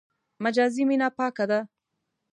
[0.43, 1.59] مجازي مینه پاکه ده.